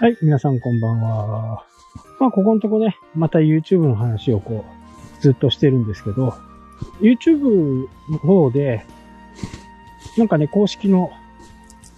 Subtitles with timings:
[0.00, 1.64] はい、皆さんこんばんは。
[2.20, 6.34] まあ、ここのとこね、また YouTube の話をこう、ずっとしてるんですけど、
[7.00, 8.86] YouTube の方で、
[10.16, 11.10] なんかね、公式の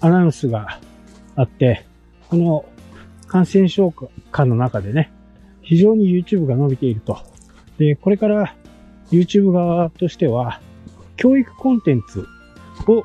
[0.01, 0.81] アナウンスが
[1.37, 1.85] あって、
[2.31, 2.65] この
[3.27, 3.93] 感染症
[4.33, 5.13] 下の中でね、
[5.61, 7.19] 非常に YouTube が伸びていると。
[7.77, 8.57] で、これから
[9.11, 10.63] YouTube 側としては、
[11.17, 12.27] 教育コンテンツ
[12.89, 13.05] を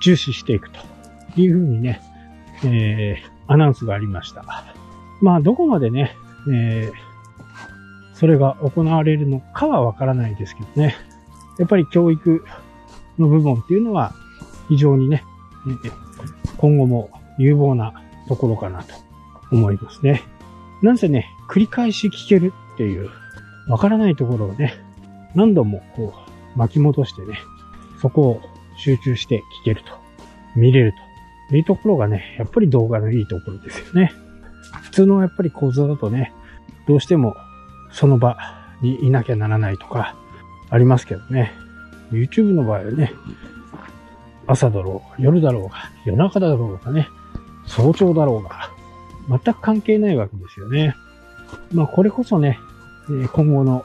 [0.00, 0.80] 重視していくと
[1.38, 2.00] いうふうにね、
[2.64, 4.44] えー、アナウンスがありました。
[5.20, 6.16] まあ、どこまでね、
[6.50, 10.96] えー、それが行われるのかはわからないですけどね。
[11.58, 12.44] やっぱり教育
[13.18, 14.14] の部分っていうのは
[14.68, 15.22] 非常にね、
[16.56, 17.92] 今後も有望な
[18.26, 18.94] ところかなと
[19.50, 20.22] 思いますね。
[20.80, 23.10] なんせね、繰り返し聞けるっていう、
[23.68, 24.74] わからないところをね、
[25.34, 26.14] 何度もこ
[26.56, 27.38] う巻き戻してね、
[28.00, 28.40] そこを
[28.78, 29.92] 集中して聞けると、
[30.56, 31.11] 見れると
[31.56, 34.12] いうところがね、やっぱり動画のいいところですよね。
[34.82, 36.32] 普通のやっぱり講座だとね、
[36.86, 37.34] どうしても
[37.90, 38.38] その場
[38.80, 40.16] にいなきゃならないとか
[40.70, 41.52] ありますけどね。
[42.10, 43.12] YouTube の場合はね、
[44.46, 47.08] 朝だろうが、夜だろうが、夜中だろうがね、
[47.66, 48.70] 早朝だろうが、
[49.28, 50.94] 全く関係ないわけですよね。
[51.72, 52.58] まあこれこそね、
[53.32, 53.84] 今後の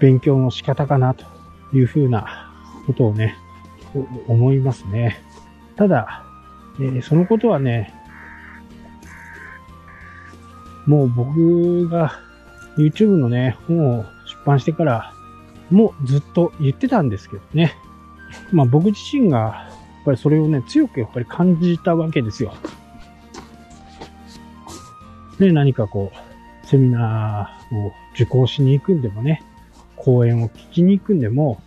[0.00, 1.24] 勉強の仕方かなと
[1.72, 2.50] いうふうな
[2.86, 3.36] ことをね、
[4.26, 5.20] 思いますね。
[5.76, 6.24] ただ、
[6.80, 7.94] えそのことはね、
[10.86, 12.18] もう僕が
[12.76, 15.12] YouTube のね、本を出版してから、
[15.70, 17.74] もうずっと言ってたんですけどね。
[18.52, 19.68] まあ僕自身が、や
[20.02, 22.54] っぱりそれをね、強くやっぱり感じたわけですよ。
[25.38, 29.42] で、何かこう、セミナーを受講しに行くんでもね、
[29.96, 31.60] 講演を聞きに行くんでも、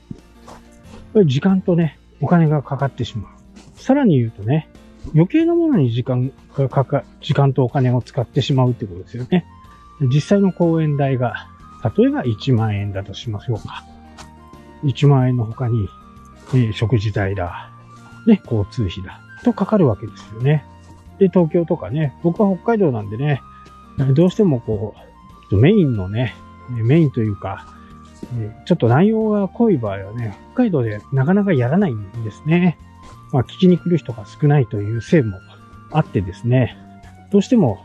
[0.47, 3.33] やっぱり時間とね、お金がかかってしまう。
[3.75, 4.69] さらに言うとね、
[5.13, 9.45] 余計なものに時間がかか、時間とお金を使ってしまうってことですよね。
[10.01, 11.47] 実際の講演代が、
[11.97, 13.83] 例えば1万円だとしましょうか。
[14.83, 15.87] 1万円の他に、
[16.53, 17.71] えー食事代だ、
[18.27, 20.65] ね、交通費だ、とかかるわけですよね。
[21.19, 23.41] で、東京とかね、僕は北海道なんでね、
[24.13, 24.95] どうしてもこ
[25.51, 26.33] う、メインのね、
[26.69, 27.67] メインというか、
[28.65, 32.77] ちょっと内容が濃い場合はね、北海道でなかなかやらないんですね。
[33.33, 35.39] まあ、聞きに来る人が少ないというせいも
[35.91, 36.77] あってですね、
[37.31, 37.83] どうしても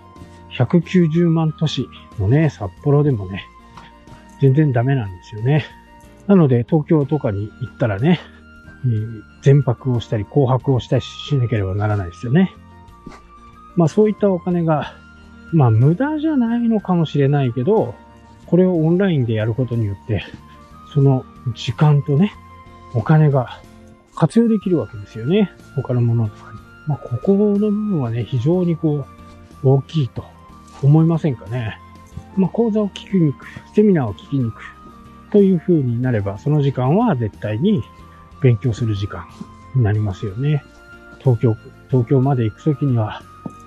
[0.56, 1.88] 190万都市
[2.18, 3.44] のね、札幌でもね、
[4.40, 5.64] 全然ダメなんですよね。
[6.26, 8.20] なので、東京とかに行ったらね、
[9.42, 12.52] 全泊をしたり、紅白をしたりしなければならないですよね。
[13.74, 14.92] まあそういったお金が、
[15.52, 17.94] まあ無駄じゃないのかもしれないけど、
[18.46, 20.22] これをオンラインでやることによって、
[20.92, 22.32] その時間とね、
[22.94, 23.60] お金が
[24.18, 25.52] 活用できるわけですよね。
[25.76, 26.58] 他のものとかに。
[26.88, 29.06] まあここの部分はね、非常にこ
[29.62, 30.24] う、大きいと
[30.82, 31.78] 思いませんかね。
[32.36, 33.46] まあ講座を聞きに行く、
[33.76, 34.60] セミナーを聞きに行く、
[35.30, 37.80] という風になれば、その時間は絶対に
[38.42, 39.24] 勉強する時間
[39.76, 40.64] になりますよね。
[41.20, 41.56] 東京、
[41.88, 43.22] 東京まで行くときには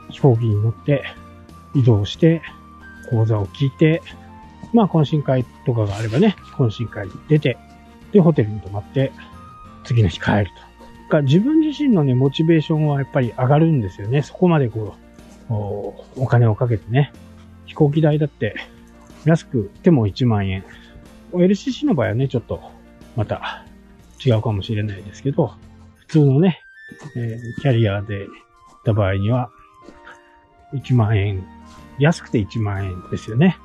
[0.10, 1.06] 飛行機に乗って
[1.74, 2.42] 移動して
[3.10, 4.02] 講座を聞いて、
[4.74, 7.58] まあ懇親会とかがあればね、懇親会に出て、
[8.12, 9.14] で、ホテルに泊まって、
[9.84, 10.72] 次の日帰ると。
[11.12, 14.24] か自分自身のね、モチベーションはやっぱり上がるんですよね。
[14.24, 14.96] そこまでこ
[15.48, 17.12] う、こうお金をかけてね。
[17.66, 18.56] 飛行機代だって、
[19.26, 20.64] 安くても1万円。
[21.34, 22.62] LCC の場合はね、ちょっと、
[23.16, 23.66] また、
[24.26, 25.54] 違うかもしれないですけど、
[25.96, 26.62] 普通のね、
[27.16, 28.28] えーキャリアで行っ
[28.84, 29.50] た場合には、
[30.74, 31.46] 1万円、
[32.00, 33.58] 安くて1万円ですよね。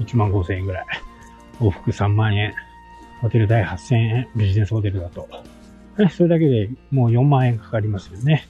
[0.00, 0.86] 1万5千円ぐらい。
[1.60, 2.54] 往復3万円。
[3.22, 4.28] ホテル代8千円。
[4.36, 5.26] ビジネスホテルだと。
[6.10, 8.48] それだけでもう4万円かかりますよね。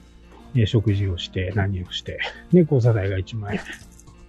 [0.55, 2.19] え食事をして、何をして。
[2.51, 3.59] で、交差代が1万円。
[3.59, 3.63] っ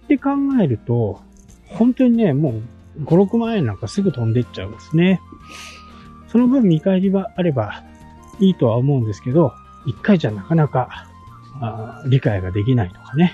[0.07, 0.31] て考
[0.61, 1.21] えると、
[1.67, 2.61] 本当にね、も
[2.97, 5.21] う5、6万円なんかすぐ飛んでっちゃうんですね。
[6.27, 7.83] その分見返りはあれば
[8.39, 9.53] いいとは思うんですけど、
[9.85, 11.07] 一回じゃなかなか
[11.61, 13.33] あ理解ができないとかね。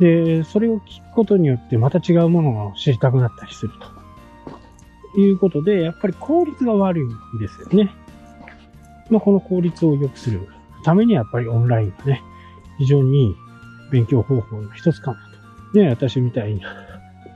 [0.00, 3.94] で、それを聞くことによってまた違うものを知りたくなったりすると。
[5.16, 7.94] いうことで、やっぱり効率が悪いんですよね。
[9.10, 10.48] まあ、この効率を良くする
[10.84, 12.22] ためにやっぱりオンラインがね、
[12.78, 13.34] 非常にいい
[13.90, 15.18] 勉強方法の一つかな
[15.72, 15.78] と。
[15.78, 16.60] ね、私みたいに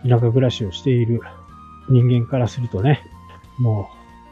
[0.05, 1.21] 田舎暮らしをしている
[1.89, 3.03] 人間からするとね、
[3.59, 3.91] も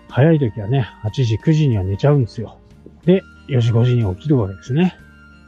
[0.08, 2.58] う早い時はね、8時、9時には寝ちゃうんですよ。
[3.04, 4.96] で、4時、5時に起きるわけですね。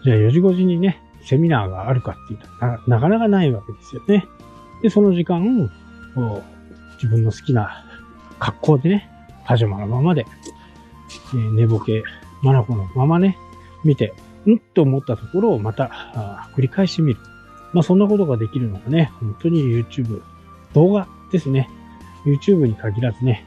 [0.05, 4.27] じゃあ4時、5時にね、セミナーがあるかっていうとな、なかなかないわけですよね。
[4.83, 5.71] で、その時間、
[6.15, 7.85] こう自分の好きな
[8.39, 9.11] 格好でね、
[9.45, 10.27] パジャマのままで、
[11.35, 12.05] えー寝ぼけ、
[12.43, 13.39] マナコのままね、
[13.85, 14.15] 見て、
[14.49, 17.21] んと思ったところをまた、繰り返し見る。
[17.73, 20.23] まあそんなことができるのがね、本当に YouTube、
[20.73, 21.69] 動画ですね。
[22.25, 23.45] YouTube に限らずね、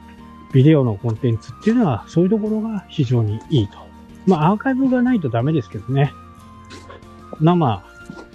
[0.52, 3.78] ビデオのコンテンツっていうのはそういうところが非常にいいと。
[4.26, 6.12] まあアーカイブがないとダメですけどね。
[7.40, 7.82] 生、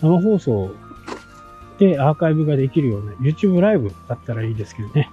[0.02, 0.72] 生放送
[1.80, 5.10] でアーカイブができるような YouTube ライブだったらいいですけどね。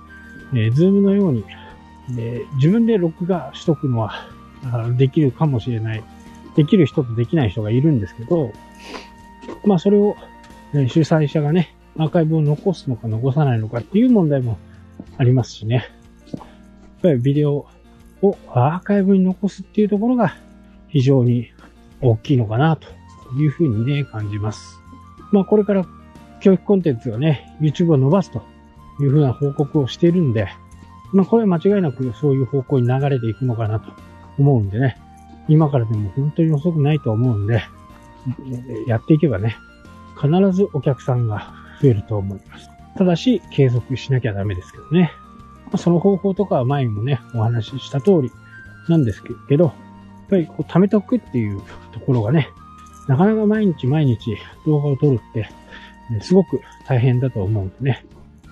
[0.53, 1.45] えー、Zoom のように、
[2.11, 4.29] えー、自分で録画しとくのは
[4.97, 6.05] できるかもしれない。
[6.57, 8.53] できる人とできない人がいるんですけど、
[9.65, 10.17] まあそれを、
[10.73, 14.59] ね、主催者がね、アーカイブを残すのか残さないのかっていう問題も
[15.19, 15.89] ありますしね。
[16.33, 16.47] やっ
[17.03, 17.67] ぱりビデオ
[18.23, 20.37] をアーカイブに残すっていうところが
[20.89, 21.51] 非常に
[22.01, 22.89] 大きいのかなと
[23.37, 24.79] いうふうにね、感じます。
[25.33, 25.85] まあこれから
[26.41, 28.43] 教育コンテンツがね、YouTube を伸ばすと
[29.01, 30.49] いうふうな報告をしているんで、
[31.13, 33.93] まあこれ間違いなくそういう方向に流れていくのかなと
[34.39, 34.97] 思うんでね、
[35.49, 37.63] 今からでも本当に遅くないと思うんで、
[38.87, 39.57] やっていけばね、
[40.21, 42.71] 必ずお客さんが増えると思います。
[42.97, 45.13] ただし、継続しなきゃダメですけどね。
[45.77, 48.31] その方法とかは前にもね、お話しした通り
[48.89, 49.75] なんですけど、やっ
[50.31, 51.61] ぱりこう貯めておくっていう
[51.93, 52.49] ところがね、
[53.09, 55.49] なかなか毎日毎日動画を撮るって、
[56.21, 58.07] すごく大変だと思うんでね、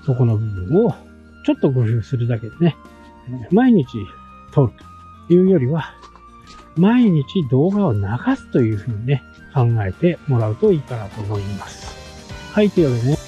[0.04, 0.94] そこの部分を
[1.44, 2.76] ちょっと工夫するだけでね、
[3.50, 3.86] 毎日
[4.52, 4.72] 撮る
[5.28, 5.94] というよりは、
[6.76, 8.00] 毎日動画を流
[8.36, 9.22] すというふうにね、
[9.54, 11.94] 考えてもらうといいかなと思います。
[12.52, 13.18] はい、というわけでね、